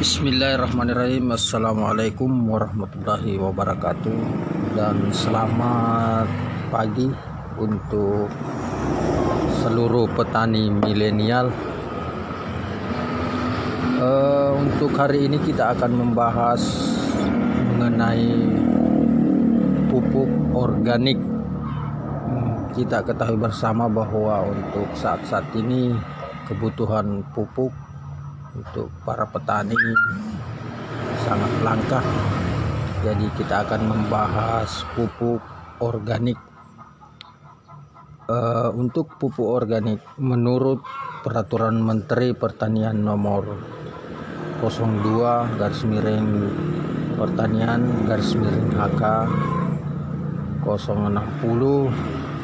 Bismillahirrahmanirrahim. 0.00 1.36
Assalamualaikum 1.36 2.32
warahmatullahi 2.48 3.36
wabarakatuh. 3.36 4.16
Dan 4.72 5.12
selamat 5.12 6.24
pagi 6.72 7.12
Untuk 7.60 8.32
seluruh 9.60 10.08
petani 10.16 10.72
milenial. 10.72 11.52
Uh, 14.00 14.56
Untuk 14.56 14.96
hari 14.96 15.28
ini 15.28 15.36
kita 15.44 15.76
akan 15.76 15.92
membahas 15.92 16.64
Mengenai 17.76 18.56
Pupuk 19.92 20.32
organik. 20.56 21.20
Kita 22.72 23.04
ketahui 23.04 23.36
bersama 23.36 23.84
bahwa 23.84 24.48
Untuk 24.48 24.88
saat-saat 24.96 25.44
ini 25.60 25.92
Kebutuhan 26.48 27.20
pupuk 27.36 27.89
untuk 28.54 28.90
para 29.06 29.26
petani. 29.26 29.76
Sangat 31.26 31.52
langka. 31.62 32.00
Jadi 33.00 33.26
kita 33.36 33.64
akan 33.64 33.82
membahas 33.88 34.84
pupuk 34.96 35.40
organik. 35.80 36.36
Uh, 38.30 38.70
untuk 38.78 39.18
pupuk 39.18 39.42
organik 39.46 39.98
menurut 40.22 40.78
peraturan 41.26 41.82
Menteri 41.82 42.30
Pertanian 42.30 43.02
nomor 43.02 43.42
02 44.62 45.58
garis 45.58 45.82
miring 45.82 46.28
pertanian 47.18 48.06
garis 48.06 48.36
miring 48.36 48.70
HK 48.76 49.02
060 50.62 51.90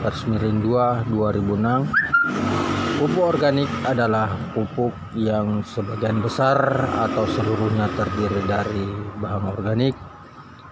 garis 0.00 0.22
miring 0.30 0.58
2 0.62 1.10
2006 1.10 2.73
Pupuk 2.94 3.34
organik 3.34 3.66
adalah 3.82 4.30
pupuk 4.54 4.94
yang 5.18 5.66
sebagian 5.66 6.22
besar 6.22 6.54
atau 6.94 7.26
seluruhnya 7.26 7.90
terdiri 7.98 8.38
dari 8.46 8.86
bahan 9.18 9.50
organik 9.50 9.98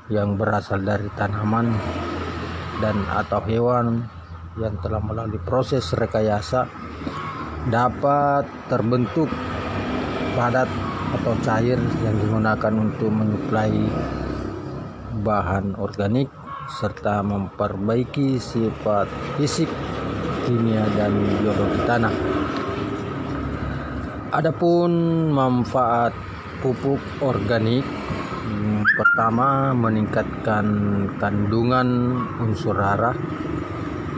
yang 0.07 0.39
berasal 0.39 0.79
dari 0.87 1.11
tanaman 1.19 1.75
dan 2.79 2.95
atau 3.11 3.43
hewan 3.43 4.07
yang 4.55 4.71
telah 4.87 5.03
melalui 5.03 5.43
proses 5.43 5.83
rekayasa 5.99 6.71
dapat 7.67 8.47
terbentuk 8.71 9.27
padat 10.39 10.71
atau 11.19 11.35
cair 11.43 11.79
yang 12.07 12.17
digunakan 12.23 12.73
untuk 12.79 13.11
menyuplai 13.11 13.83
bahan 15.27 15.75
organik 15.75 16.31
serta 16.71 17.27
memperbaiki 17.27 18.39
sifat 18.39 19.11
fisik 19.37 19.67
kimia 20.53 20.85
dan 20.93 21.17
biologi 21.41 21.81
tanah. 21.89 22.15
Adapun 24.37 24.93
manfaat 25.33 26.13
pupuk 26.61 27.01
organik 27.25 27.85
hmm, 27.85 28.85
pertama 29.01 29.73
meningkatkan 29.73 30.67
kandungan 31.17 31.89
unsur 32.37 32.77
hara. 32.77 33.17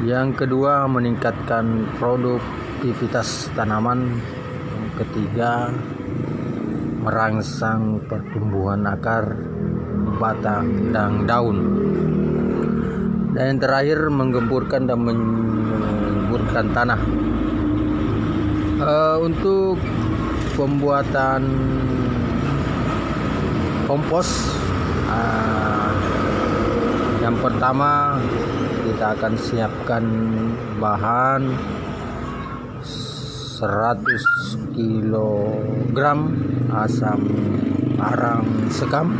Yang 0.02 0.42
kedua 0.44 0.90
meningkatkan 0.90 1.86
produktivitas 2.02 3.55
tanaman. 3.55 4.18
Yang 4.74 4.90
ketiga 5.06 5.70
merangsang 6.98 8.02
pertumbuhan 8.10 8.82
akar 8.90 9.38
batang 10.18 10.90
dan 10.90 11.27
daun. 11.30 11.58
Dan 13.34 13.58
yang 13.58 13.58
terakhir 13.58 13.98
menggemburkan 14.14 14.86
dan 14.86 15.02
menyuburkan 16.14 16.70
tanah. 16.70 17.00
Uh, 18.78 19.18
untuk 19.22 19.78
pembuatan 20.54 21.42
kompos 23.90 24.54
uh, 25.10 25.90
yang 27.18 27.34
pertama 27.42 28.22
kita 28.86 29.16
akan 29.18 29.33
siapkan 29.34 30.05
bahan 30.78 31.50
100 32.84 34.77
kg 34.77 35.98
asam 36.74 37.20
arang 37.98 38.46
sekam. 38.70 39.14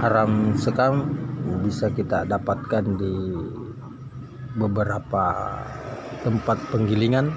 Arang 0.00 0.56
sekam 0.56 1.12
bisa 1.60 1.92
kita 1.92 2.24
dapatkan 2.24 2.84
di 2.96 3.14
beberapa 4.54 5.56
tempat 6.26 6.58
penggilingan. 6.70 7.34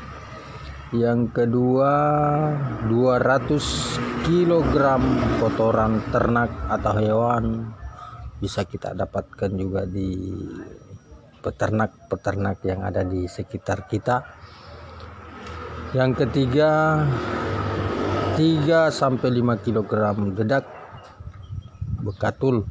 Yang 0.94 1.34
kedua 1.34 1.94
200 2.86 3.58
kg 4.24 4.76
kotoran 5.42 6.06
ternak 6.14 6.54
atau 6.70 6.94
hewan 7.02 7.74
bisa 8.38 8.62
kita 8.62 8.94
dapatkan 8.94 9.52
juga 9.58 9.90
di 9.90 10.14
peternak-peternak 11.42 12.62
yang 12.64 12.86
ada 12.86 13.02
di 13.02 13.26
sekitar 13.26 13.90
kita. 13.90 14.22
Yang 15.98 16.26
ketiga 16.26 17.02
3 18.38 18.94
sampai 18.94 19.30
5 19.34 19.66
kg 19.66 19.92
dedak 20.38 20.66
bekatul 22.06 22.70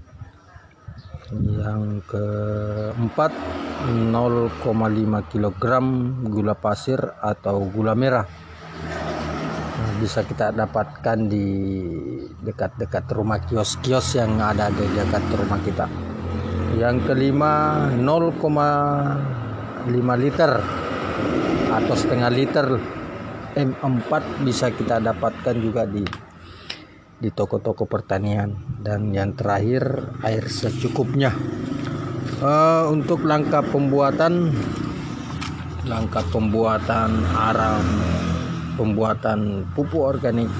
yang 1.41 2.05
keempat 2.05 3.33
0,5 3.89 4.61
kg 5.33 5.65
gula 6.29 6.53
pasir 6.53 7.01
atau 7.25 7.65
gula 7.73 7.97
merah. 7.97 8.29
Nah, 9.73 9.93
bisa 9.97 10.29
kita 10.29 10.53
dapatkan 10.53 11.19
di 11.25 11.49
dekat-dekat 12.45 13.09
rumah 13.17 13.41
kios-kios 13.41 14.21
yang 14.21 14.37
ada 14.45 14.69
di 14.69 14.85
dekat 14.93 15.25
rumah 15.33 15.61
kita. 15.65 15.89
Yang 16.77 17.09
kelima 17.09 17.89
0,5 17.97 19.89
liter 20.21 20.53
atau 21.73 21.95
setengah 21.97 22.31
liter. 22.33 22.67
M4 23.53 24.09
bisa 24.49 24.73
kita 24.73 24.97
dapatkan 24.97 25.53
juga 25.61 25.85
di 25.85 26.01
di 27.23 27.31
toko-toko 27.31 27.87
pertanian. 27.87 28.59
Dan 28.83 29.15
yang 29.15 29.39
terakhir 29.39 30.19
air 30.27 30.51
secukupnya. 30.51 31.31
Uh, 32.43 32.91
untuk 32.91 33.23
langkah 33.23 33.63
pembuatan 33.63 34.51
langkah 35.87 36.23
pembuatan 36.31 37.23
arang 37.35 37.83
pembuatan 38.79 39.67
pupuk 39.75 40.15
organik 40.15 40.51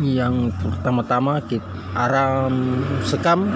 yang 0.00 0.52
pertama-tama 0.60 1.40
kita 1.48 1.64
aram 1.96 2.84
sekam 3.00 3.48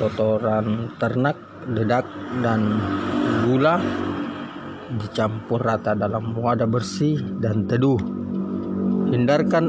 kotoran 0.00 0.96
ternak 0.96 1.36
dedak 1.68 2.08
dan 2.40 2.80
gula 3.44 3.84
dicampur 4.96 5.60
rata 5.60 5.92
dalam 5.92 6.32
wadah 6.32 6.68
bersih 6.68 7.20
dan 7.40 7.68
teduh 7.68 8.00
hindarkan 9.14 9.64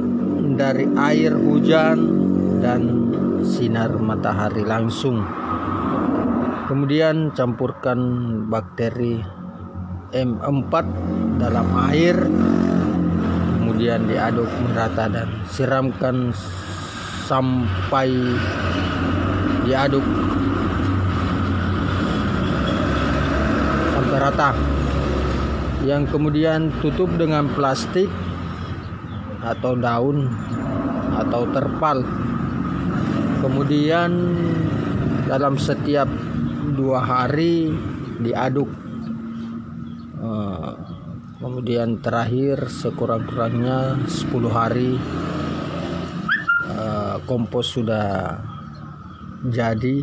dari 0.58 0.90
air 0.98 1.38
hujan 1.38 1.98
dan 2.66 3.14
sinar 3.46 3.94
matahari 4.02 4.66
langsung. 4.66 5.22
Kemudian 6.66 7.30
campurkan 7.38 8.00
bakteri 8.50 9.22
M4 10.10 10.74
dalam 11.38 11.68
air. 11.94 12.18
Kemudian 13.62 14.10
diaduk 14.10 14.50
merata 14.66 15.06
dan 15.06 15.30
siramkan 15.46 16.34
sampai 17.30 18.10
diaduk 19.70 20.06
sampai 23.94 24.18
rata. 24.18 24.50
Yang 25.86 26.18
kemudian 26.18 26.74
tutup 26.82 27.14
dengan 27.14 27.46
plastik 27.54 28.10
atau 29.46 29.78
daun 29.78 30.26
atau 31.16 31.46
terpal. 31.54 32.02
Kemudian 33.46 34.12
dalam 35.30 35.56
setiap 35.62 36.10
dua 36.74 37.00
hari 37.06 37.70
diaduk. 38.20 38.68
Eh, 40.26 40.72
kemudian 41.38 42.02
terakhir 42.02 42.66
sekurang-kurangnya 42.66 44.02
10 44.10 44.50
hari. 44.50 44.98
Eh, 46.66 47.16
kompos 47.30 47.78
sudah 47.78 48.42
jadi 49.46 50.02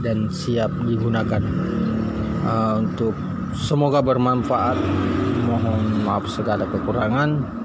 dan 0.00 0.32
siap 0.32 0.72
digunakan. 0.88 1.44
Eh, 2.48 2.74
untuk 2.80 3.12
semoga 3.52 4.00
bermanfaat. 4.00 4.80
Mohon 5.48 6.04
maaf 6.04 6.28
segala 6.28 6.68
kekurangan 6.68 7.58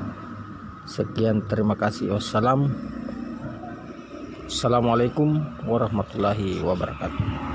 Sekian 0.83 1.47
terima 1.47 1.79
kasih. 1.79 2.11
Wassalam. 2.11 2.67
Assalamualaikum 4.43 5.39
warahmatullahi 5.63 6.59
wabarakatuh. 6.59 7.52